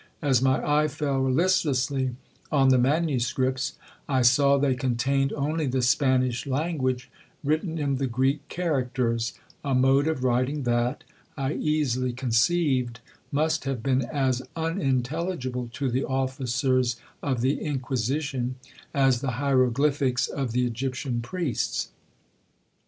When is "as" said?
0.23-0.41, 14.01-14.41, 18.95-19.21